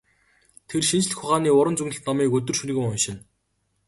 [0.69, 3.21] Тэр шинжлэх ухааны уран зөгнөлт номыг өдөр шөнөгүй уншина.